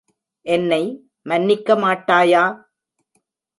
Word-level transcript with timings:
என்னை 0.45 0.81
மன்னிக்க 1.25 1.75
மாட்டாயா? 1.75 2.43